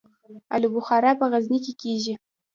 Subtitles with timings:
[0.55, 2.13] الو بخارا په غزني کې کیږي